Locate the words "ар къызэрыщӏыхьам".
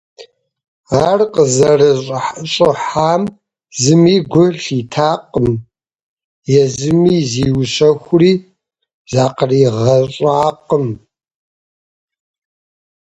1.07-3.23